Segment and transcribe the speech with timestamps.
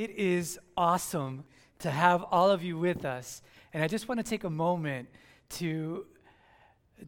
[0.00, 1.44] it is awesome
[1.80, 3.42] to have all of you with us.
[3.74, 5.10] And I just want to take a moment
[5.50, 6.06] to,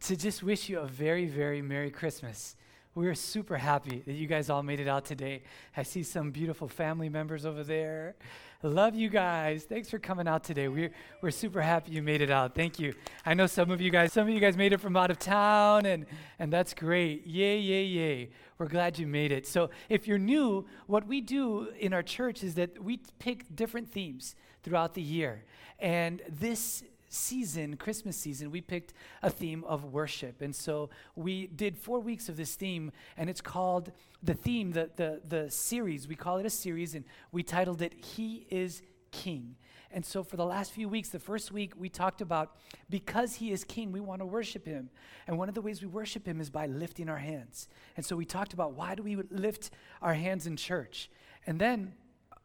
[0.01, 2.55] to just wish you a very, very Merry Christmas.
[2.95, 5.45] We're super happy that you guys all made it out today.
[5.75, 8.17] I see some beautiful family members over there.
[8.63, 9.65] Love you guys.
[9.65, 10.69] Thanks for coming out today.
[10.69, 10.91] We're,
[11.23, 12.55] we're super happy you made it out.
[12.55, 12.93] Thank you.
[13.25, 15.19] I know some of you guys, some of you guys made it from out of
[15.19, 16.05] town, and,
[16.39, 17.27] and that's great.
[17.27, 18.29] Yay, yay, yay.
[18.59, 19.47] We're glad you made it.
[19.47, 23.91] So, if you're new, what we do in our church is that we pick different
[23.91, 25.45] themes throughout the year.
[25.79, 30.41] And this season, Christmas season, we picked a theme of worship.
[30.41, 34.91] And so we did four weeks of this theme, and it's called the theme, the,
[34.97, 39.57] the, the series, we call it a series, and we titled it He is King.
[39.95, 42.57] And so, for the last few weeks, the first week, we talked about
[42.89, 44.89] because He is King, we want to worship Him.
[45.27, 47.69] And one of the ways we worship Him is by lifting our hands.
[47.97, 51.11] And so, we talked about why do we lift our hands in church?
[51.47, 51.93] And then,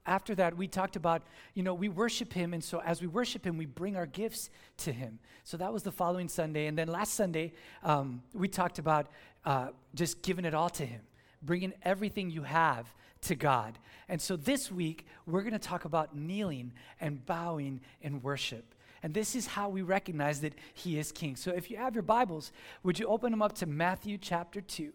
[0.07, 1.21] after that, we talked about,
[1.53, 2.53] you know, we worship Him.
[2.53, 5.19] And so, as we worship Him, we bring our gifts to Him.
[5.43, 6.67] So, that was the following Sunday.
[6.67, 9.07] And then last Sunday, um, we talked about
[9.45, 11.01] uh, just giving it all to Him,
[11.41, 13.77] bringing everything you have to God.
[14.09, 18.73] And so this week, we're going to talk about kneeling and bowing in worship.
[19.03, 21.35] And this is how we recognize that He is King.
[21.35, 22.51] So if you have your Bibles,
[22.83, 24.91] would you open them up to Matthew chapter 2?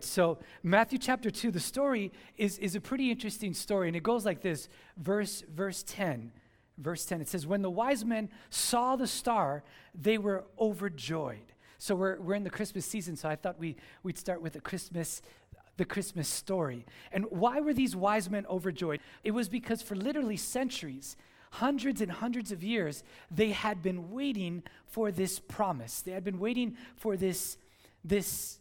[0.00, 4.26] So, Matthew chapter 2, the story is, is a pretty interesting story, and it goes
[4.26, 6.32] like this verse, verse 10.
[6.76, 11.54] Verse 10, it says, When the wise men saw the star, they were overjoyed.
[11.78, 14.60] So, we're, we're in the Christmas season, so I thought we, we'd start with a
[14.60, 15.22] Christmas
[15.78, 16.86] the Christmas story.
[17.12, 19.00] And why were these wise men overjoyed?
[19.22, 21.16] It was because for literally centuries,
[21.52, 26.00] hundreds and hundreds of years, they had been waiting for this promise.
[26.00, 27.58] They had been waiting for this,
[28.02, 28.58] this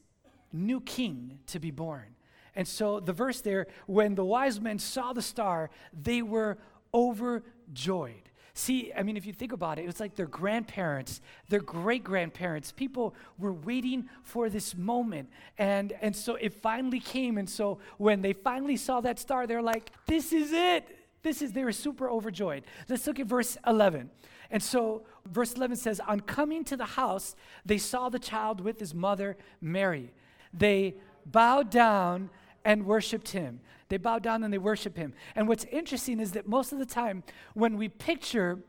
[0.55, 2.15] new king to be born.
[2.55, 6.57] And so the verse there, when the wise men saw the star, they were
[6.93, 8.29] overjoyed.
[8.57, 12.05] See, I mean, if you think about it, it was like their grandparents, their great
[12.05, 15.29] grandparents, people were waiting for this moment.
[15.57, 17.37] And, and so it finally came.
[17.37, 20.87] And so when they finally saw that star, they're like, this is it.
[21.21, 22.63] This is, they were super overjoyed.
[22.87, 24.09] Let's look at verse 11.
[24.51, 28.79] And so, verse 11 says, On coming to the house, they saw the child with
[28.79, 30.13] his mother, Mary.
[30.57, 30.95] They
[31.25, 32.29] bowed down
[32.63, 33.59] and worshiped him.
[33.89, 35.13] They bow down and they worship him.
[35.35, 37.23] And what's interesting is that most of the time,
[37.53, 38.59] when we picture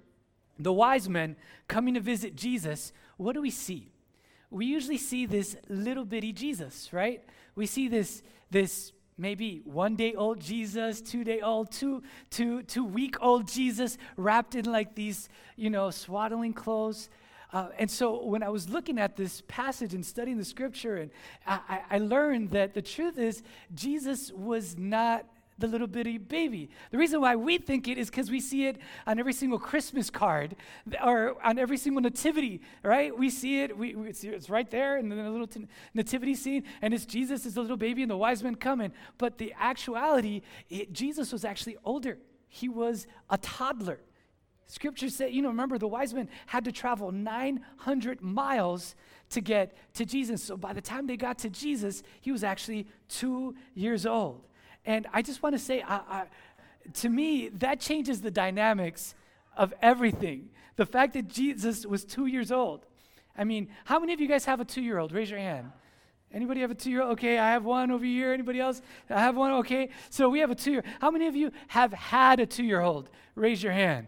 [0.59, 1.37] the wise men
[1.69, 3.91] coming to visit Jesus, what do we see?
[4.51, 7.25] We usually see this little bitty Jesus, right?
[7.55, 12.85] We see this, this maybe one day old Jesus, two day old, two, two, two
[12.85, 17.09] week old Jesus wrapped in like these, you know, swaddling clothes.
[17.56, 21.11] Uh, and so when I was looking at this passage and studying the scripture, and
[21.47, 23.43] I, I learned that the truth is
[23.75, 25.25] Jesus was not
[25.59, 26.69] the little bitty baby.
[26.91, 30.11] The reason why we think it is because we see it on every single Christmas
[30.11, 30.55] card
[31.03, 33.16] or on every single nativity, right?
[33.16, 36.65] We see it, we, we see it's right there in the little t- nativity scene,
[36.83, 38.93] and it's Jesus as the little baby and the wise men coming.
[39.16, 42.19] But the actuality, it, Jesus was actually older.
[42.49, 44.00] He was a toddler.
[44.66, 48.97] Scripture said, you know, remember the wise men had to travel 900 miles
[49.31, 50.43] to get to Jesus.
[50.43, 54.47] So by the time they got to Jesus, he was actually two years old.
[54.84, 56.25] And I just want to say, I, I,
[56.94, 59.15] to me, that changes the dynamics
[59.56, 60.50] of everything.
[60.77, 62.87] The fact that Jesus was two years old.
[63.38, 65.12] I mean, how many of you guys have a two year old?
[65.12, 65.71] Raise your hand.
[66.33, 67.12] Anybody have a two year old?
[67.12, 68.33] Okay, I have one over here.
[68.33, 68.83] Anybody else?
[69.09, 69.53] I have one.
[69.54, 70.83] Okay, so we have a two year.
[70.84, 70.94] Old.
[71.00, 73.10] How many of you have had a two year old?
[73.34, 74.06] Raise your hand.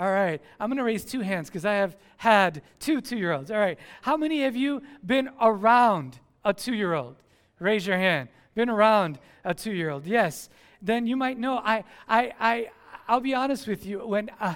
[0.00, 0.40] All right.
[0.58, 3.50] I'm going to raise two hands because I have had two two year olds.
[3.50, 3.78] All right.
[4.00, 7.16] How many of you been around a two year old?
[7.58, 8.30] Raise your hand.
[8.54, 10.06] Been around a two year old?
[10.06, 10.48] Yes.
[10.80, 11.58] Then you might know.
[11.58, 12.70] I, I, I,
[13.08, 13.98] I'll be honest with you.
[13.98, 14.54] When, uh,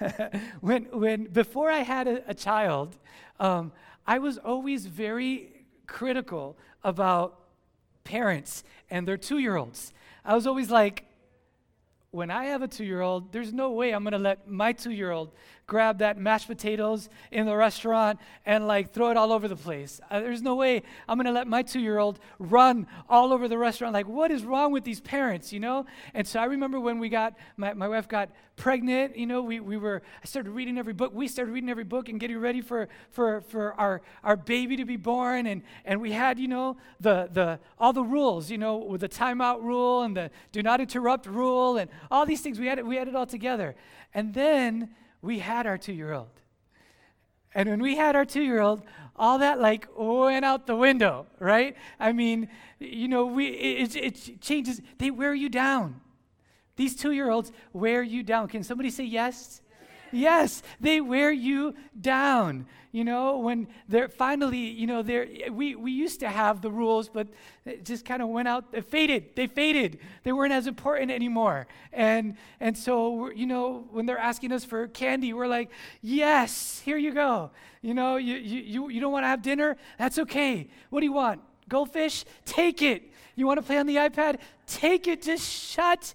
[0.62, 2.96] when, when before I had a, a child,
[3.38, 3.70] um,
[4.06, 7.38] I was always very critical about
[8.02, 9.92] parents and their two year olds.
[10.24, 11.04] I was always like,
[12.14, 14.72] when I have a two year old, there's no way I'm going to let my
[14.72, 15.32] two year old
[15.66, 20.00] grab that mashed potatoes in the restaurant and like throw it all over the place.
[20.10, 23.48] Uh, there's no way I'm going to let my two year old run all over
[23.48, 23.94] the restaurant.
[23.94, 25.86] Like, what is wrong with these parents, you know?
[26.12, 29.58] And so I remember when we got, my, my wife got pregnant, you know, we,
[29.60, 31.12] we were, I started reading every book.
[31.14, 34.84] We started reading every book and getting ready for, for, for our, our baby to
[34.84, 35.46] be born.
[35.46, 39.08] And, and we had, you know, the, the, all the rules, you know, with the
[39.08, 42.60] timeout rule and the do not interrupt rule and all these things.
[42.60, 43.74] We had it, we had it all together.
[44.12, 46.28] And then we had our two year old.
[47.54, 48.82] And when we had our two year old,
[49.16, 51.76] all that like went out the window, right?
[51.98, 52.48] I mean,
[52.78, 56.00] you know, we, it, it changes, they wear you down.
[56.76, 58.48] These two year olds wear you down.
[58.48, 59.62] Can somebody say yes?
[60.14, 62.66] Yes, they wear you down.
[62.92, 67.08] You know, when they're finally, you know, they're, we, we used to have the rules,
[67.08, 67.26] but
[67.64, 69.34] it just kind of went out, they faded.
[69.34, 69.98] They faded.
[70.22, 71.66] They weren't as important anymore.
[71.92, 75.70] And, and so, you know, when they're asking us for candy, we're like,
[76.02, 77.50] yes, here you go.
[77.82, 79.76] You know, you, you, you, you don't want to have dinner?
[79.98, 80.68] That's okay.
[80.90, 81.40] What do you want?
[81.68, 82.24] Goldfish?
[82.44, 83.10] Take it.
[83.34, 84.38] You want to play on the iPad?
[84.68, 85.22] Take it.
[85.22, 86.14] Just shut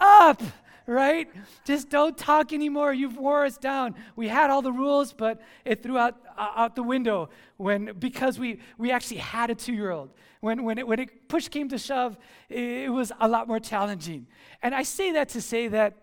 [0.00, 0.42] up
[0.86, 1.28] right?
[1.64, 2.92] Just don't talk anymore.
[2.92, 3.94] You've wore us down.
[4.16, 8.38] We had all the rules, but it threw out, uh, out the window when, because
[8.38, 10.10] we, we actually had a two year old.
[10.40, 13.60] When, when, it, when it push came to shove, it, it was a lot more
[13.60, 14.26] challenging.
[14.62, 15.94] And I say that to say that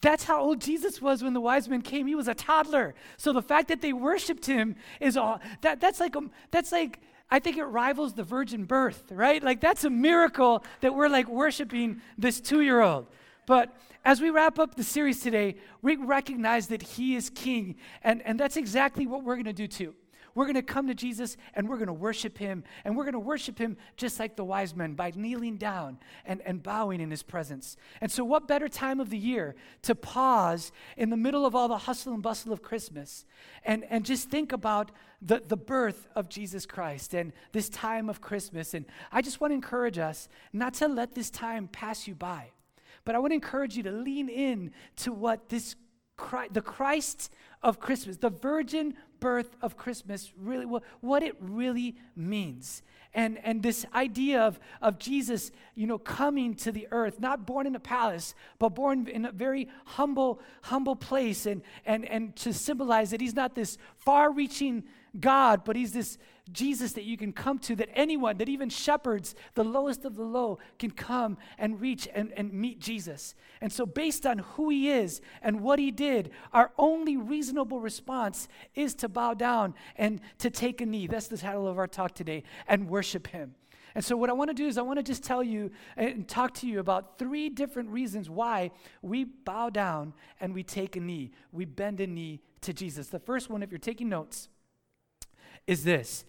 [0.00, 2.06] that's how old Jesus was when the wise men came.
[2.06, 2.94] He was a toddler.
[3.16, 7.00] So the fact that they worshiped him is all that that's like um, that's like
[7.30, 9.42] I think it rivals the virgin birth, right?
[9.42, 13.06] Like that's a miracle that we're like worshiping this two year old.
[13.46, 17.76] But as we wrap up the series today, we recognize that He is King.
[18.02, 19.94] And, and that's exactly what we're going to do too.
[20.38, 22.62] We're going to come to Jesus and we're going to worship him.
[22.84, 26.40] And we're going to worship him just like the wise men by kneeling down and,
[26.42, 27.76] and bowing in his presence.
[28.00, 31.66] And so, what better time of the year to pause in the middle of all
[31.66, 33.24] the hustle and bustle of Christmas
[33.64, 38.20] and, and just think about the, the birth of Jesus Christ and this time of
[38.20, 38.74] Christmas?
[38.74, 42.52] And I just want to encourage us not to let this time pass you by.
[43.04, 45.74] But I want to encourage you to lean in to what this
[46.52, 47.32] the Christ
[47.62, 52.82] of Christmas, the virgin birth of Christmas, really what, it really means.
[53.14, 57.66] And, and this idea of, of Jesus, you know, coming to the earth, not born
[57.66, 62.52] in a palace, but born in a very humble, humble place, and, and, and to
[62.52, 64.84] symbolize that he's not this far reaching
[65.20, 66.18] God, but he's this
[66.52, 70.24] Jesus that you can come to, that anyone, that even shepherds, the lowest of the
[70.24, 73.34] low, can come and reach and, and meet Jesus.
[73.60, 78.48] And so, based on who he is and what he did, our only reasonable response
[78.74, 81.06] is to bow down and to take a knee.
[81.06, 83.54] That's the title of our talk today, and worship him.
[83.94, 86.28] And so, what I want to do is, I want to just tell you and
[86.28, 88.70] talk to you about three different reasons why
[89.02, 91.32] we bow down and we take a knee.
[91.52, 93.08] We bend a knee to Jesus.
[93.08, 94.48] The first one, if you're taking notes,
[95.68, 96.24] is this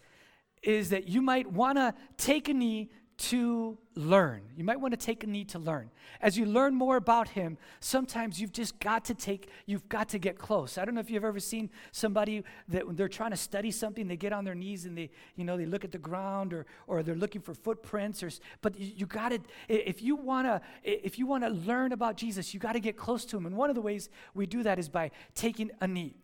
[0.62, 4.41] is that you might want to take a knee to learn.
[4.56, 5.89] You might want to take a knee to learn.
[6.21, 10.19] As you learn more about him, sometimes you've just got to take, you've got to
[10.19, 10.77] get close.
[10.77, 14.07] I don't know if you've ever seen somebody that when they're trying to study something,
[14.07, 16.65] they get on their knees and they, you know, they look at the ground or,
[16.88, 18.30] or they're looking for footprints or,
[18.62, 22.15] but you, you got to, if you want to, if you want to learn about
[22.15, 23.45] Jesus, you got to get close to him.
[23.45, 26.15] And one of the ways we do that is by taking a knee.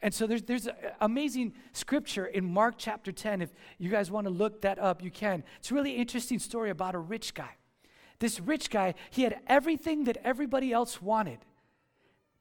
[0.00, 0.68] And so there's, there's
[1.00, 3.42] amazing scripture in Mark chapter 10.
[3.42, 5.42] If you guys want to look that up, you can.
[5.58, 7.56] It's a really interesting story about a rich guy.
[8.20, 11.38] This rich guy, he had everything that everybody else wanted,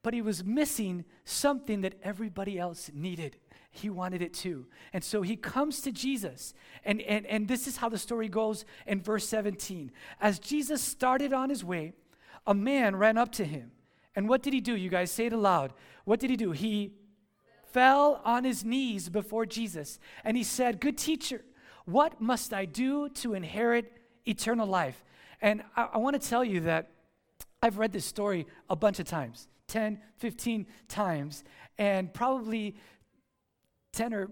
[0.03, 3.37] but he was missing something that everybody else needed.
[3.69, 4.67] He wanted it too.
[4.93, 6.53] And so he comes to Jesus.
[6.83, 9.91] And, and, and this is how the story goes in verse 17.
[10.19, 11.93] As Jesus started on his way,
[12.47, 13.71] a man ran up to him.
[14.15, 14.75] And what did he do?
[14.75, 15.73] You guys say it aloud.
[16.05, 16.51] What did he do?
[16.51, 16.93] He
[17.77, 21.45] fell on his knees before Jesus and he said, Good teacher,
[21.85, 25.05] what must I do to inherit eternal life?
[25.43, 26.89] And I, I want to tell you that
[27.61, 31.43] I've read this story a bunch of times 10, 15 times,
[31.77, 32.75] and probably
[33.93, 34.31] 10 or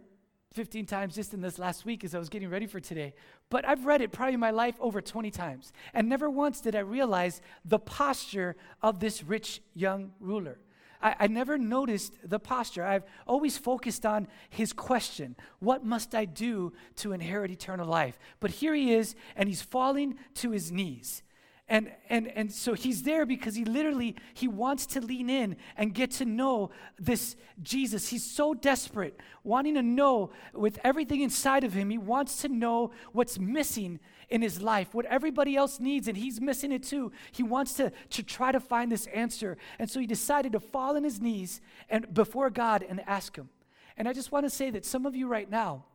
[0.55, 3.13] 15 times just in this last week as I was getting ready for today.
[3.51, 5.71] But I've read it probably in my life over 20 times.
[5.93, 10.57] And never once did I realize the posture of this rich young ruler.
[11.01, 12.83] I, I never noticed the posture.
[12.83, 18.17] I've always focused on his question What must I do to inherit eternal life?
[18.39, 21.21] But here he is, and he's falling to his knees.
[21.67, 25.95] And, and, and so he's there because he literally he wants to lean in and
[25.95, 31.73] get to know this jesus he's so desperate wanting to know with everything inside of
[31.73, 33.99] him he wants to know what's missing
[34.29, 37.12] in his life, what everybody else needs, and he's missing it too.
[37.32, 39.58] He wants to, to try to find this answer.
[39.79, 43.50] And so he decided to fall on his knees and before God and ask him.
[43.98, 45.86] And I just want to say that some of you right now,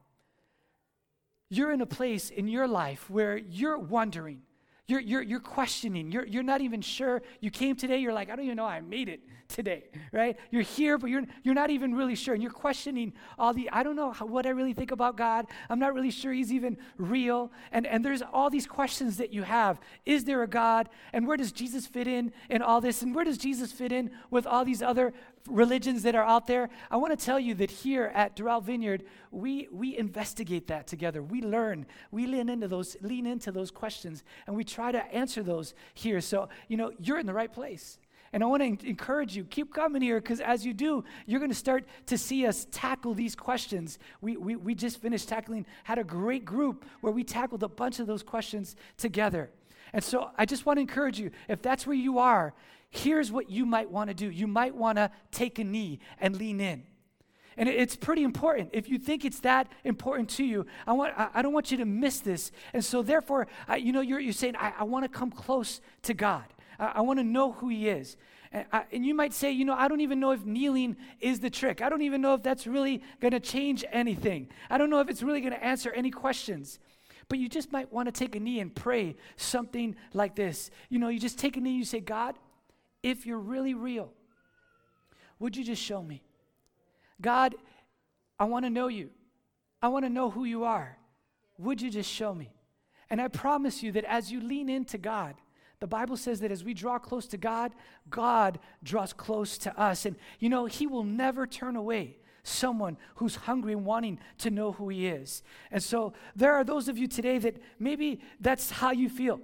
[1.48, 4.42] you're in a place in your life where you're wondering,
[4.90, 6.10] you're, you're, you're questioning.
[6.10, 7.22] You're, you're not even sure.
[7.40, 10.36] You came today, you're like, I don't even know I made it today, right?
[10.50, 12.34] You're here, but you're, you're not even really sure.
[12.34, 15.46] And you're questioning all the, I don't know how, what I really think about God.
[15.68, 17.52] I'm not really sure he's even real.
[17.72, 19.80] And, and there's all these questions that you have.
[20.06, 20.88] Is there a God?
[21.12, 23.02] And where does Jesus fit in in all this?
[23.02, 25.12] And where does Jesus fit in with all these other
[25.48, 29.04] religions that are out there, I want to tell you that here at Doral Vineyard,
[29.30, 31.22] we, we investigate that together.
[31.22, 35.42] We learn, we lean into those, lean into those questions, and we try to answer
[35.42, 36.20] those here.
[36.20, 37.98] So, you know, you're in the right place.
[38.32, 41.50] And I want to encourage you, keep coming here because as you do, you're going
[41.50, 43.98] to start to see us tackle these questions.
[44.20, 47.98] We, we, we just finished tackling, had a great group where we tackled a bunch
[47.98, 49.50] of those questions together.
[49.92, 52.54] And so I just want to encourage you, if that's where you are,
[52.90, 54.30] here's what you might want to do.
[54.30, 56.82] You might want to take a knee and lean in.
[57.56, 58.70] And it's pretty important.
[58.72, 61.84] If you think it's that important to you, I, want, I, don't want you to
[61.84, 62.52] miss this.
[62.72, 65.80] And so, therefore, I, you know, you're, you're saying, I, I want to come close
[66.02, 66.44] to God.
[66.78, 68.16] I, I want to know who He is.
[68.52, 71.40] And, I, and, you might say, you know, I don't even know if kneeling is
[71.40, 71.82] the trick.
[71.82, 74.48] I don't even know if that's really going to change anything.
[74.70, 76.78] I don't know if it's really going to answer any questions.
[77.28, 80.70] But you just might want to take a knee and pray something like this.
[80.88, 82.36] You know, you just take a knee, you say, God,
[83.02, 84.12] if you're really real,
[85.38, 86.22] would you just show me?
[87.20, 87.54] God,
[88.38, 89.10] I want to know you.
[89.82, 90.98] I want to know who you are.
[91.58, 92.52] Would you just show me?
[93.08, 95.34] And I promise you that as you lean into God,
[95.80, 97.72] the Bible says that as we draw close to God,
[98.08, 100.04] God draws close to us.
[100.04, 104.72] And you know, He will never turn away someone who's hungry and wanting to know
[104.72, 105.42] who He is.
[105.70, 109.40] And so there are those of you today that maybe that's how you feel.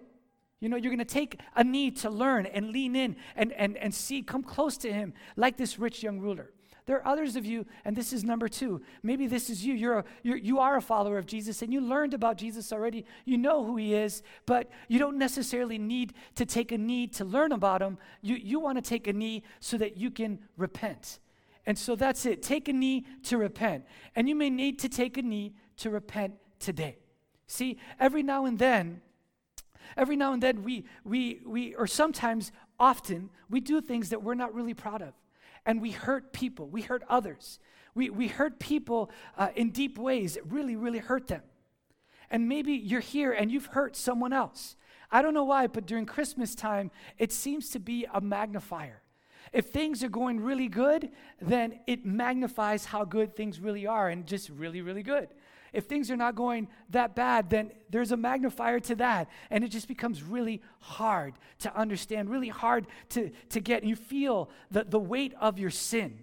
[0.61, 3.77] You know, you're going to take a need to learn and lean in and, and,
[3.77, 6.51] and see, come close to Him like this rich young ruler.
[6.87, 8.81] There are others of you, and this is number two.
[9.03, 9.75] Maybe this is you.
[9.75, 13.05] You're a, you're, you are a follower of Jesus, and you learned about Jesus already.
[13.25, 17.25] You know who he is, but you don't necessarily need to take a knee to
[17.25, 17.99] learn about him.
[18.23, 21.19] You, you want to take a knee so that you can repent.
[21.67, 22.41] And so that's it.
[22.41, 23.85] Take a knee to repent.
[24.15, 26.99] And you may need to take a knee to repent today.
[27.49, 29.01] See, every now and then,
[29.97, 34.35] every now and then we we we or sometimes often we do things that we're
[34.35, 35.15] not really proud of
[35.67, 37.59] and we hurt people, we hurt others.
[37.95, 41.43] We, we hurt people uh, in deep ways that really, really hurt them.
[42.31, 44.77] And maybe you're here and you've hurt someone else.
[45.11, 49.03] I don't know why, but during Christmas time, it seems to be a magnifier.
[49.53, 54.27] If things are going really good, then it magnifies how good things really are and
[54.27, 55.29] just really, really good.
[55.73, 59.29] If things are not going that bad, then there's a magnifier to that.
[59.51, 63.85] And it just becomes really hard to understand, really hard to, to get.
[63.85, 66.21] You feel the, the weight of your sin.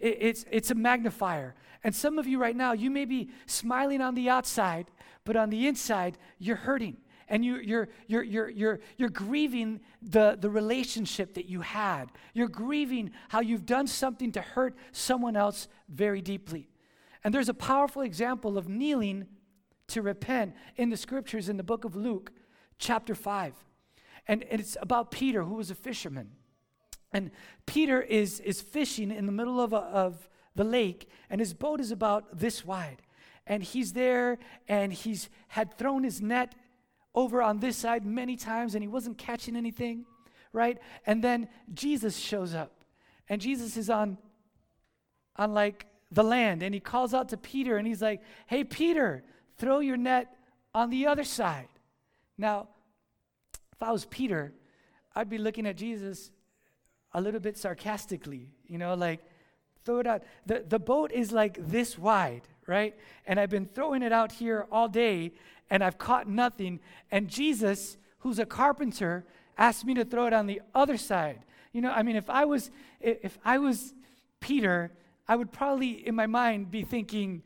[0.00, 1.54] It, it's, it's a magnifier.
[1.84, 4.86] And some of you right now, you may be smiling on the outside,
[5.24, 6.96] but on the inside, you're hurting
[7.28, 12.06] and you, you're, you're, you're, you're, you're grieving the, the relationship that you had.
[12.34, 16.68] You're grieving how you've done something to hurt someone else very deeply.
[17.26, 19.26] And there's a powerful example of kneeling
[19.88, 22.30] to repent in the scriptures in the book of Luke,
[22.78, 23.52] chapter 5.
[24.28, 26.30] And, it's about Peter, who was a fisherman.
[27.12, 27.32] And
[27.66, 31.80] Peter is, is fishing in the middle of, a, of the lake, and his boat
[31.80, 33.02] is about this wide.
[33.44, 36.54] And he's there, and he's had thrown his net
[37.12, 40.04] over on this side many times, and he wasn't catching anything,
[40.52, 40.78] right?
[41.06, 42.84] And then Jesus shows up,
[43.28, 44.16] and Jesus is on,
[45.34, 49.24] on like the land and he calls out to Peter and he's like, Hey, Peter,
[49.58, 50.34] throw your net
[50.74, 51.68] on the other side.
[52.38, 52.68] Now,
[53.72, 54.52] if I was Peter,
[55.14, 56.30] I'd be looking at Jesus
[57.12, 59.20] a little bit sarcastically, you know, like,
[59.84, 60.22] throw it out.
[60.44, 62.94] The, the boat is like this wide, right?
[63.26, 65.32] And I've been throwing it out here all day
[65.70, 66.80] and I've caught nothing.
[67.10, 69.24] And Jesus, who's a carpenter,
[69.56, 71.40] asked me to throw it on the other side.
[71.72, 72.70] You know, I mean, if I was,
[73.00, 73.94] if I was
[74.40, 74.92] Peter,
[75.28, 77.42] I would probably, in my mind, be thinking,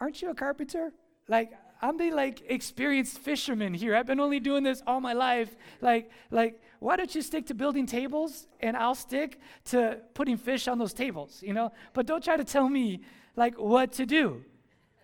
[0.00, 0.92] Aren't you a carpenter?
[1.28, 3.94] Like, I'm the like experienced fisherman here.
[3.94, 5.54] I've been only doing this all my life.
[5.80, 10.68] Like, like, why don't you stick to building tables and I'll stick to putting fish
[10.68, 11.72] on those tables, you know?
[11.92, 13.00] But don't try to tell me
[13.36, 14.44] like what to do.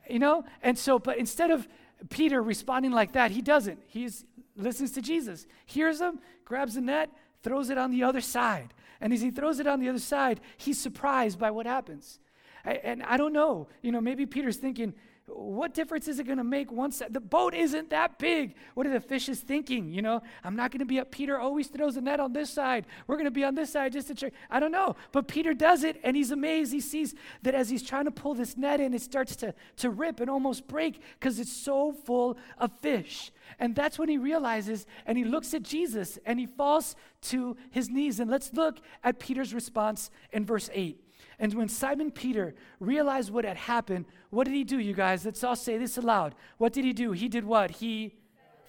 [0.09, 0.45] You know?
[0.63, 1.69] And so, but instead of
[2.09, 3.79] Peter responding like that, he doesn't.
[3.87, 4.09] He
[4.57, 7.11] listens to Jesus, hears him, grabs the net,
[7.43, 8.75] throws it on the other side.
[9.01, 12.19] And as he throws it on the other side, he's surprised by what happens.
[12.65, 14.95] And I don't know, you know, maybe Peter's thinking,
[15.35, 18.55] what difference is it going to make once the boat isn't that big?
[18.75, 19.93] What are the fishes thinking?
[19.93, 21.11] You know, I'm not going to be up.
[21.11, 22.87] Peter always throws a net on this side.
[23.07, 24.33] We're going to be on this side just to check.
[24.51, 24.97] I don't know.
[25.13, 26.73] But Peter does it and he's amazed.
[26.73, 29.91] He sees that as he's trying to pull this net in, it starts to, to
[29.91, 33.33] rip and almost break because it's so full of fish.
[33.59, 37.89] And that's when he realizes and he looks at Jesus and he falls to his
[37.89, 38.21] knees.
[38.21, 41.01] And let's look at Peter's response in verse 8.
[41.39, 45.25] And when Simon Peter realized what had happened, what did he do, you guys?
[45.25, 46.35] Let's all say this aloud.
[46.59, 47.13] What did he do?
[47.13, 47.71] He did what?
[47.71, 48.15] He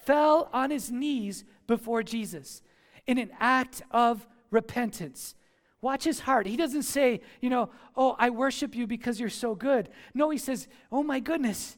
[0.05, 2.61] fell on his knees before Jesus
[3.07, 5.35] in an act of repentance.
[5.81, 6.45] Watch his heart.
[6.45, 9.89] He doesn't say, you know, oh, I worship you because you're so good.
[10.13, 11.77] No, he says, oh my goodness,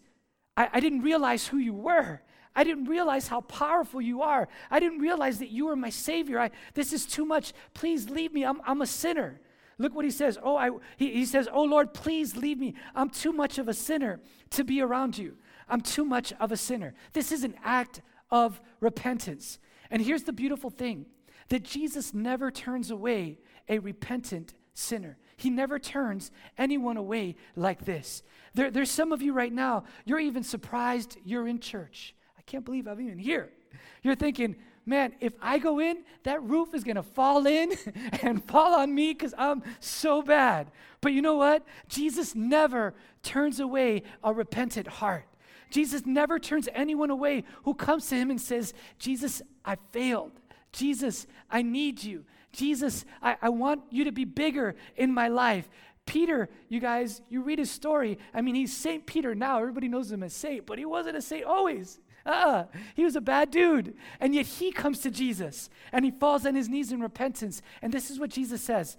[0.57, 2.21] I, I didn't realize who you were.
[2.55, 4.47] I didn't realize how powerful you are.
[4.69, 6.39] I didn't realize that you are my Savior.
[6.39, 7.53] I, this is too much.
[7.73, 8.43] Please leave me.
[8.43, 9.39] I'm, I'm a sinner.
[9.77, 10.37] Look what he says.
[10.41, 12.75] Oh, I, he, he says, Oh Lord, please leave me.
[12.95, 14.19] I'm too much of a sinner
[14.51, 15.37] to be around you.
[15.67, 16.93] I'm too much of a sinner.
[17.13, 19.59] This is an act of repentance.
[19.89, 21.05] And here's the beautiful thing
[21.49, 25.17] that Jesus never turns away a repentant sinner.
[25.37, 28.23] He never turns anyone away like this.
[28.53, 32.15] There, there's some of you right now, you're even surprised you're in church.
[32.37, 33.51] I can't believe I'm even here.
[34.03, 37.73] You're thinking, man, if I go in, that roof is going to fall in
[38.21, 40.71] and fall on me because I'm so bad.
[41.01, 41.65] But you know what?
[41.87, 45.25] Jesus never turns away a repentant heart.
[45.69, 50.33] Jesus never turns anyone away who comes to him and says, Jesus, I failed.
[50.71, 52.25] Jesus, I need you.
[52.51, 55.67] Jesus, I, I want you to be bigger in my life.
[56.05, 58.19] Peter, you guys, you read his story.
[58.33, 59.59] I mean, he's Saint Peter now.
[59.59, 61.99] Everybody knows him as saint, but he wasn't a saint always.
[62.25, 62.65] Uh-uh.
[62.95, 63.95] He was a bad dude.
[64.19, 67.61] And yet he comes to Jesus and he falls on his knees in repentance.
[67.81, 68.97] And this is what Jesus says.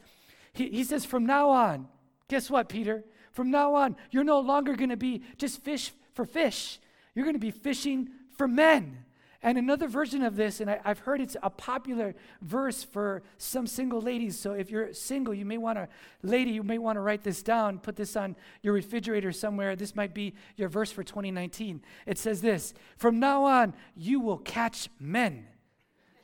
[0.52, 1.88] He, he says, From now on,
[2.28, 3.04] guess what, Peter?
[3.32, 6.78] From now on, you're no longer going to be just fish for fish.
[7.14, 9.03] You're going to be fishing for men.
[9.44, 13.66] And another version of this, and I, have heard it's a popular verse for some
[13.66, 14.38] single ladies.
[14.38, 15.86] So if you're single, you may want to,
[16.22, 19.76] lady, you may want to write this down, put this on your refrigerator somewhere.
[19.76, 21.82] This might be your verse for 2019.
[22.06, 25.46] It says this From now on, you will catch men.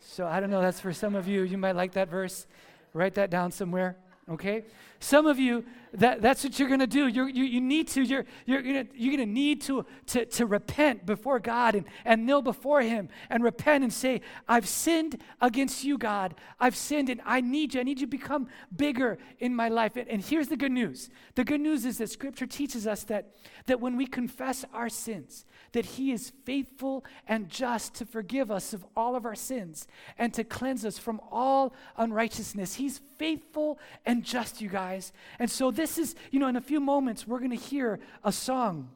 [0.00, 1.43] So I don't know, that's for some of you.
[1.43, 2.47] You might like that verse.
[2.95, 3.97] Write that down somewhere,
[4.31, 4.65] okay?
[4.99, 7.07] Some of you, that, that's what you're going to do.
[7.07, 11.07] You're, you, you need to, you're, you're you're going to need to, to, to repent
[11.07, 15.99] before God and, and kneel before Him and repent and say, I've sinned against you,
[15.99, 16.35] God.
[16.59, 17.81] I've sinned and I need you.
[17.81, 19.97] I need you to become bigger in my life.
[19.97, 23.35] And, and here's the good news the good news is that Scripture teaches us that,
[23.67, 28.73] that when we confess our sins, that He is faithful and just to forgive us
[28.73, 29.87] of all of our sins
[30.19, 32.75] and to cleanse us from all unrighteousness.
[32.75, 35.13] He's faithful and just, you guys.
[35.39, 38.30] And so, this is, you know, in a few moments, we're going to hear a
[38.30, 38.90] song.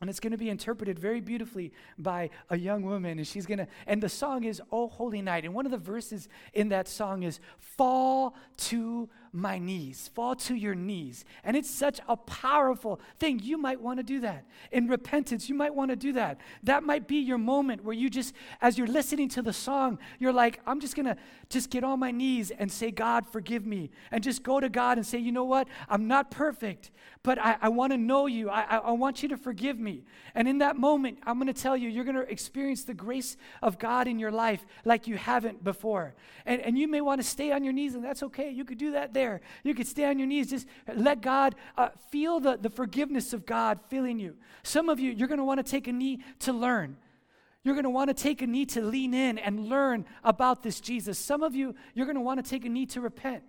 [0.00, 3.18] And it's going to be interpreted very beautifully by a young woman.
[3.18, 5.44] And she's going to, and the song is Oh Holy Night.
[5.44, 8.34] And one of the verses in that song is Fall
[8.68, 11.24] to my knees, fall to your knees.
[11.42, 13.40] And it's such a powerful thing.
[13.42, 14.44] You might want to do that.
[14.70, 16.38] In repentance, you might want to do that.
[16.64, 20.34] That might be your moment where you just, as you're listening to the song, you're
[20.34, 21.16] like, I'm just going to
[21.48, 23.90] just get on my knees and say, God, forgive me.
[24.10, 25.66] And just go to God and say, you know what?
[25.88, 26.90] I'm not perfect,
[27.22, 28.50] but I, I want to know you.
[28.50, 30.04] I, I, I want you to forgive me.
[30.34, 33.38] And in that moment, I'm going to tell you, you're going to experience the grace
[33.62, 36.14] of God in your life like you haven't before.
[36.44, 38.50] And, and you may want to stay on your knees, and that's okay.
[38.50, 39.40] You could do that there there.
[39.62, 40.50] You could stay on your knees.
[40.50, 44.36] Just let God uh, feel the, the forgiveness of God filling you.
[44.62, 46.96] Some of you, you're going to want to take a knee to learn.
[47.64, 50.80] You're going to want to take a knee to lean in and learn about this
[50.80, 51.18] Jesus.
[51.18, 53.44] Some of you, you're going to want to take a knee to repent.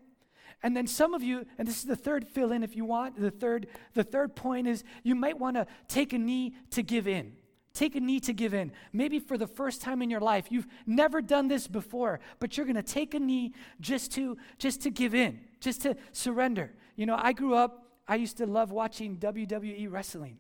[0.62, 3.20] And then some of you, and this is the third fill in if you want,
[3.20, 7.08] the third, the third point is you might want to take a knee to give
[7.08, 7.34] in.
[7.74, 8.72] Take a knee to give in.
[8.94, 12.68] Maybe for the first time in your life, you've never done this before, but you're
[12.68, 16.72] going to take a knee just to just to give in, just to surrender.
[16.96, 20.38] You know, I grew up I used to love watching WWE wrestling.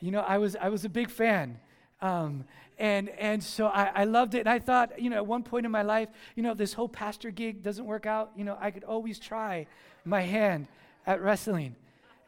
[0.00, 1.58] You know, I was I was a big fan.
[2.00, 2.44] Um,
[2.78, 4.40] and and so I, I loved it.
[4.40, 6.88] And I thought, you know, at one point in my life, you know, this whole
[6.88, 9.66] pastor gig doesn't work out, you know, I could always try
[10.04, 10.68] my hand
[11.06, 11.76] at wrestling.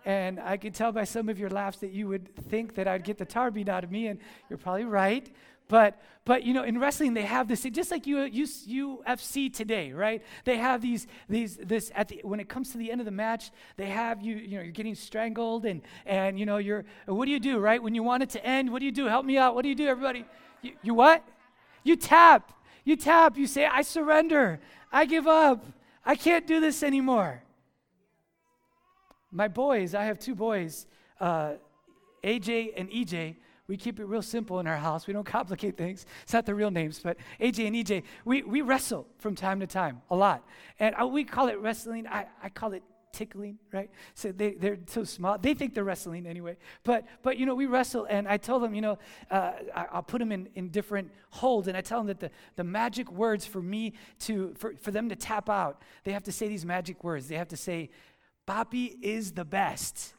[0.04, 3.04] And I could tell by some of your laughs that you would think that I'd
[3.04, 4.18] get the tar beat out of me, and
[4.50, 5.30] you're probably right.
[5.72, 10.22] But, but you know, in wrestling, they have this, just like you, UFC today, right?
[10.44, 13.10] They have these, these, this, at the, when it comes to the end of the
[13.10, 17.24] match, they have you, you know, you're getting strangled, and, and, you know, you're, what
[17.24, 17.82] do you do, right?
[17.82, 19.06] When you want it to end, what do you do?
[19.06, 19.54] Help me out.
[19.54, 20.26] What do you do, everybody?
[20.60, 21.26] You, you what?
[21.84, 22.52] You tap.
[22.84, 23.38] You tap.
[23.38, 24.60] You say, I surrender.
[24.92, 25.64] I give up.
[26.04, 27.42] I can't do this anymore
[29.32, 30.86] my boys, I have two boys,
[31.18, 31.54] uh,
[32.22, 33.36] AJ and EJ.
[33.72, 35.06] We keep it real simple in our house.
[35.06, 36.04] We don't complicate things.
[36.24, 39.66] It's not the real names, but AJ and EJ, we, we wrestle from time to
[39.66, 40.46] time, a lot.
[40.78, 42.06] And uh, we call it wrestling.
[42.06, 42.82] I, I call it
[43.12, 43.88] tickling, right?
[44.12, 45.38] So they, they're so small.
[45.38, 46.58] They think they're wrestling anyway.
[46.84, 48.98] But, but you know, we wrestle, and I tell them, you know,
[49.30, 52.30] uh, I, will put them in, in different holds, and I tell them that the,
[52.56, 56.32] the magic words for me to, for, for them to tap out, they have to
[56.32, 57.26] say these magic words.
[57.26, 57.88] They have to say,
[58.46, 60.12] Papi is the best.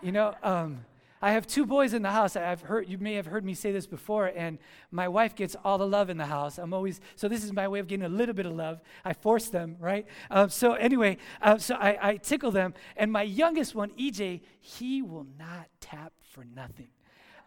[0.00, 0.84] You know, um,
[1.24, 2.36] I have two boys in the house.
[2.36, 4.58] I've heard you may have heard me say this before, and
[4.90, 6.58] my wife gets all the love in the house.
[6.58, 7.28] I'm always so.
[7.28, 8.82] This is my way of getting a little bit of love.
[9.06, 10.06] I force them, right?
[10.30, 15.00] Um, so anyway, uh, so I, I tickle them, and my youngest one, EJ, he
[15.00, 16.90] will not tap for nothing.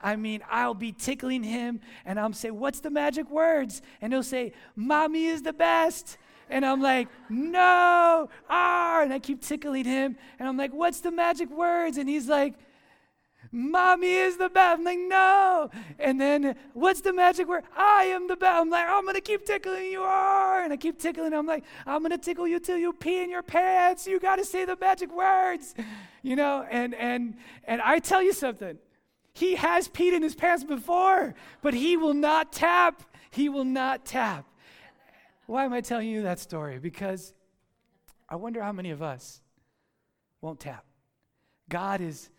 [0.02, 4.24] I mean, I'll be tickling him and I'm say, "What's the magic words?" And he'll
[4.24, 6.18] say, "Mommy is the best."
[6.50, 11.12] And I'm like, "No, ah!" And I keep tickling him, and I'm like, "What's the
[11.12, 12.56] magic words?" And he's like,
[13.52, 14.80] Mommy is the best.
[14.80, 15.70] I'm like, no.
[16.00, 17.64] And then, what's the magic word?
[17.76, 18.62] I am the best.
[18.62, 20.02] I'm like, I'm going to keep tickling you.
[20.02, 20.64] Are.
[20.64, 21.34] And I keep tickling.
[21.34, 24.08] I'm like, I'm going to tickle you till you pee in your pants.
[24.08, 25.76] You got to say the magic words.
[26.24, 28.78] You know, and, and, and I tell you something.
[29.34, 33.04] He has peed in his pants before, but he will not tap.
[33.30, 34.46] He will not tap.
[35.46, 36.80] Why am I telling you that story?
[36.80, 37.34] Because
[38.28, 39.42] I wonder how many of us
[40.42, 40.84] won't tap.
[41.70, 42.30] God is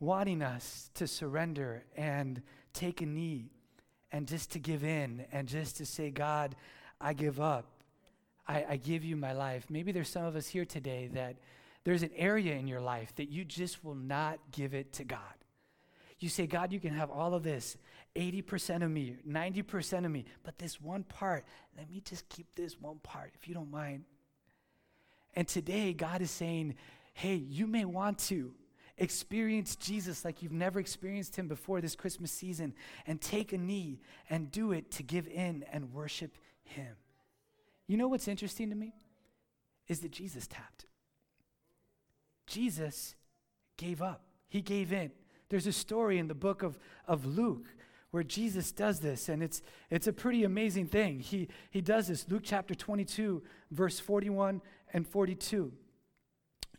[0.00, 3.50] wanting us to surrender and take a knee
[4.12, 6.54] and just to give in and just to say, God,
[7.00, 7.66] I give up.
[8.46, 9.66] I, I, give you my life.
[9.68, 11.36] Maybe there's some of us here today that
[11.84, 15.20] there's an area in your life that you just will not give it to God.
[16.18, 17.76] You say, God, you can have all of this
[18.16, 21.44] 80% of me, 90% of me, but this one part,
[21.76, 24.04] let me just keep this one part, if you don't mind.
[25.34, 26.74] And today, God is saying,
[27.12, 28.54] hey, you may want to
[28.98, 32.74] experience Jesus like you've never experienced him before this Christmas season
[33.06, 36.96] and take a knee and do it to give in and worship him.
[37.86, 38.94] You know what's interesting to me?
[39.86, 40.86] Is that Jesus tapped.
[42.46, 43.14] Jesus
[43.76, 45.10] gave up, he gave in.
[45.48, 47.66] There's a story in the book of, of Luke
[48.10, 51.20] where Jesus does this, and it's, it's a pretty amazing thing.
[51.20, 55.72] He, he does this, Luke chapter 22, verse 41 and 42.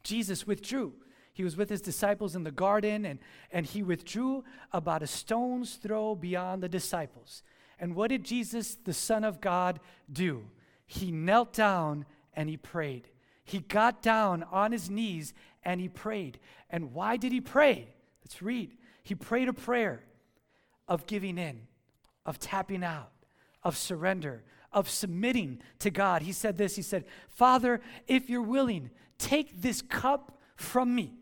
[0.03, 0.93] Jesus withdrew
[1.39, 3.17] he was with his disciples in the garden, and,
[3.49, 7.43] and he withdrew about a stone's throw beyond the disciples.
[7.79, 9.79] And what did Jesus, the Son of God,
[10.11, 10.43] do?
[10.85, 13.07] He knelt down and he prayed.
[13.45, 16.41] He got down on his knees and he prayed.
[16.69, 17.87] And why did he pray?
[18.21, 18.75] Let's read.
[19.03, 20.03] He prayed a prayer
[20.89, 21.61] of giving in,
[22.25, 23.13] of tapping out,
[23.63, 26.21] of surrender, of submitting to God.
[26.21, 31.13] He said this He said, Father, if you're willing, take this cup from me.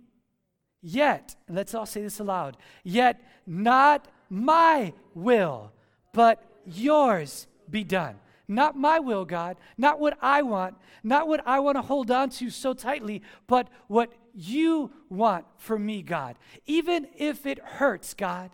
[0.81, 5.71] Yet, let's all say this aloud, yet not my will,
[6.13, 8.15] but yours be done.
[8.47, 12.29] Not my will, God, not what I want, not what I want to hold on
[12.31, 16.37] to so tightly, but what you want for me, God.
[16.65, 18.51] Even if it hurts, God,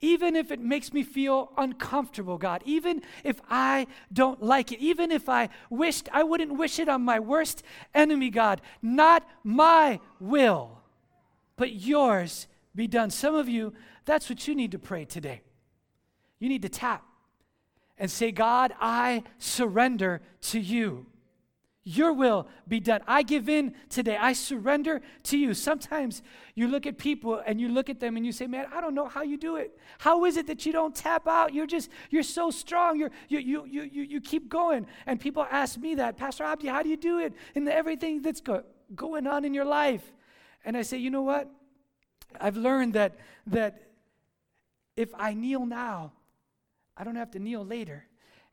[0.00, 5.10] even if it makes me feel uncomfortable, God, even if I don't like it, even
[5.10, 7.62] if I wished I wouldn't wish it on my worst
[7.94, 10.83] enemy, God, not my will
[11.56, 13.10] but yours be done.
[13.10, 13.72] Some of you,
[14.04, 15.42] that's what you need to pray today.
[16.38, 17.04] You need to tap
[17.98, 21.06] and say, God, I surrender to you.
[21.86, 23.02] Your will be done.
[23.06, 24.16] I give in today.
[24.16, 25.52] I surrender to you.
[25.52, 26.22] Sometimes
[26.54, 28.94] you look at people and you look at them and you say, Man, I don't
[28.94, 29.78] know how you do it.
[29.98, 31.52] How is it that you don't tap out?
[31.52, 32.98] You're just, you're so strong.
[32.98, 34.86] You're, you, you, you, you, you keep going.
[35.04, 38.40] And people ask me that, Pastor Abdi, how do you do it in everything that's
[38.40, 38.62] go,
[38.94, 40.10] going on in your life?
[40.64, 41.48] And I say, you know what?
[42.40, 43.82] I've learned that, that
[44.96, 46.12] if I kneel now,
[46.96, 48.06] I don't have to kneel later.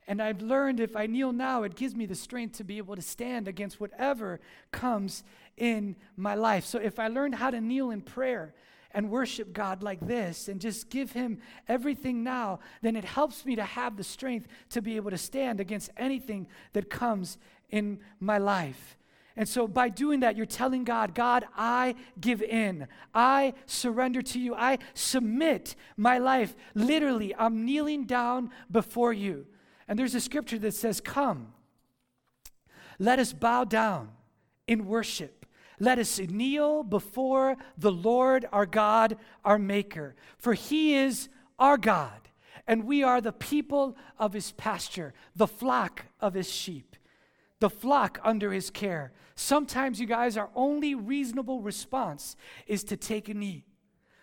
[0.06, 2.96] And I've learned if I kneel now, it gives me the strength to be able
[2.96, 4.40] to stand against whatever
[4.72, 5.22] comes
[5.56, 6.64] in my life.
[6.64, 8.54] So if I learned how to kneel in prayer
[8.90, 13.56] and worship God like this and just give Him everything now, then it helps me
[13.56, 17.38] to have the strength to be able to stand against anything that comes
[17.70, 18.98] in my life.
[19.36, 22.86] And so, by doing that, you're telling God, God, I give in.
[23.14, 24.54] I surrender to you.
[24.54, 26.54] I submit my life.
[26.74, 29.46] Literally, I'm kneeling down before you.
[29.88, 31.54] And there's a scripture that says, Come,
[32.98, 34.10] let us bow down
[34.66, 35.46] in worship.
[35.80, 40.14] Let us kneel before the Lord our God, our Maker.
[40.36, 42.28] For he is our God,
[42.66, 46.96] and we are the people of his pasture, the flock of his sheep
[47.62, 49.12] the flock under his care.
[49.36, 52.34] Sometimes, you guys, our only reasonable response
[52.66, 53.64] is to take a knee.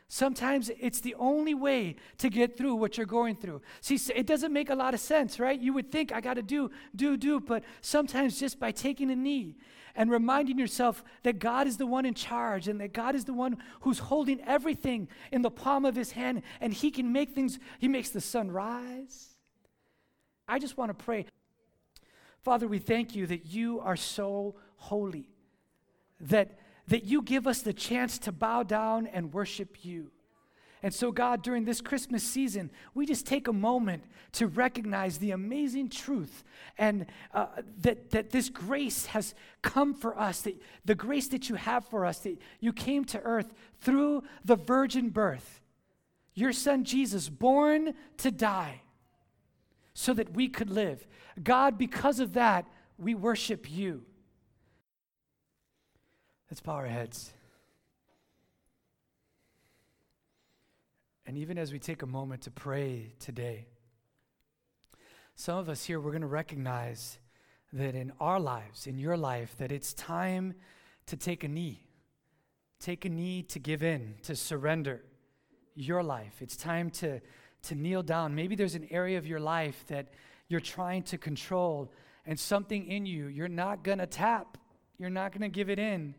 [0.09, 3.61] Sometimes it's the only way to get through what you're going through.
[3.79, 5.57] See, it doesn't make a lot of sense, right?
[5.57, 9.15] You would think I got to do, do, do, but sometimes just by taking a
[9.15, 9.55] knee
[9.95, 13.33] and reminding yourself that God is the one in charge and that God is the
[13.33, 17.57] one who's holding everything in the palm of his hand and he can make things,
[17.79, 19.37] he makes the sun rise.
[20.45, 21.25] I just want to pray.
[22.43, 25.29] Father, we thank you that you are so holy,
[26.21, 30.11] that, that you give us the chance to bow down and worship you.
[30.81, 35.31] And so, God, during this Christmas season, we just take a moment to recognize the
[35.31, 36.45] amazing truth
[36.77, 37.47] and uh,
[37.81, 42.05] that, that this grace has come for us, that the grace that you have for
[42.05, 45.59] us, that you came to earth through the virgin birth
[46.39, 48.81] your son Jesus, born to die
[49.93, 51.07] so that we could live.
[51.41, 52.65] God, because of that,
[52.97, 54.03] we worship you.
[56.49, 57.33] Let's bow our heads.
[61.25, 63.67] And even as we take a moment to pray today,
[65.35, 67.19] some of us here, we're going to recognize
[67.71, 70.55] that in our lives, in your life, that it's time
[71.05, 71.87] to take a knee.
[72.79, 75.03] Take a knee to give in, to surrender
[75.75, 76.41] your life.
[76.41, 77.21] It's time to,
[77.63, 78.35] to kneel down.
[78.35, 80.07] Maybe there's an area of your life that
[80.47, 81.91] you're trying to control,
[82.25, 84.57] and something in you, you're not going to tap,
[84.97, 86.15] you're not going to give it in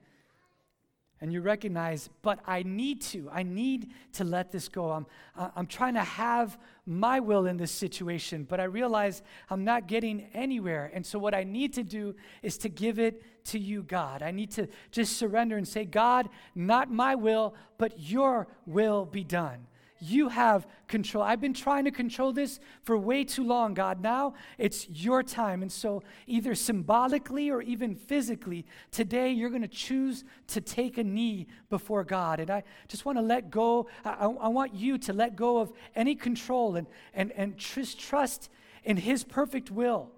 [1.21, 3.29] and you recognize, but I need to.
[3.31, 4.91] I need to let this go.
[4.91, 9.87] I'm, I'm trying to have my will in this situation, but I realize I'm not
[9.87, 10.91] getting anywhere.
[10.95, 14.23] And so, what I need to do is to give it to you, God.
[14.23, 19.23] I need to just surrender and say, God, not my will, but your will be
[19.23, 19.67] done.
[20.01, 21.23] You have control.
[21.23, 24.01] I've been trying to control this for way too long, God.
[24.01, 25.61] Now it's your time.
[25.61, 31.05] And so, either symbolically or even physically, today you're going to choose to take a
[31.05, 32.41] knee before God.
[32.41, 33.89] And I just want to let go.
[34.05, 38.49] I, I want you to let go of any control and, and, and just trust
[38.85, 40.11] in His perfect will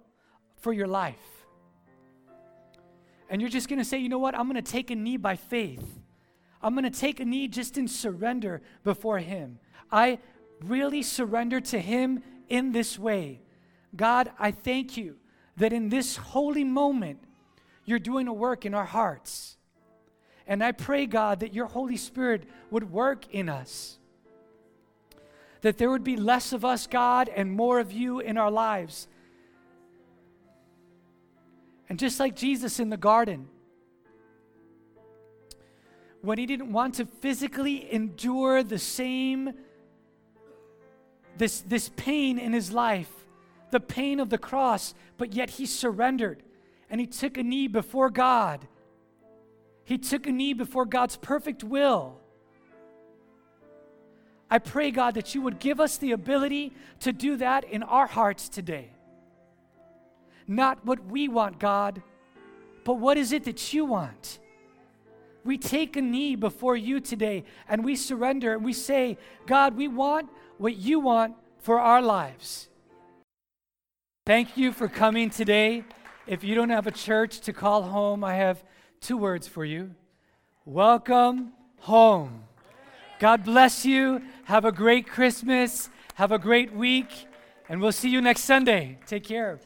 [0.58, 1.16] for your life.
[3.28, 4.38] And you're just going to say, you know what?
[4.38, 5.98] I'm going to take a knee by faith.
[6.62, 9.58] I'm going to take a knee just in surrender before Him.
[9.92, 10.18] I
[10.64, 13.42] really surrender to Him in this way.
[13.94, 15.16] God, I thank you
[15.58, 17.20] that in this holy moment,
[17.84, 19.58] you're doing a work in our hearts.
[20.46, 23.98] And I pray, God, that your Holy Spirit would work in us.
[25.60, 29.06] That there would be less of us, God, and more of you in our lives.
[31.88, 33.48] And just like Jesus in the garden,
[36.22, 39.52] when he didn't want to physically endure the same
[41.38, 43.10] this, this pain in his life,
[43.70, 46.42] the pain of the cross, but yet he surrendered
[46.90, 48.66] and he took a knee before God.
[49.84, 52.18] He took a knee before God's perfect will.
[54.50, 58.06] I pray, God, that you would give us the ability to do that in our
[58.06, 58.90] hearts today.
[60.46, 62.02] Not what we want, God,
[62.84, 64.38] but what is it that you want?
[65.44, 69.16] We take a knee before you today and we surrender and we say,
[69.46, 70.28] God, we want
[70.62, 72.68] what you want for our lives.
[74.24, 75.82] Thank you for coming today.
[76.28, 78.62] If you don't have a church to call home, I have
[79.00, 79.96] two words for you.
[80.64, 82.44] Welcome home.
[83.18, 84.22] God bless you.
[84.44, 85.90] Have a great Christmas.
[86.14, 87.10] Have a great week.
[87.68, 89.00] And we'll see you next Sunday.
[89.04, 89.58] Take care.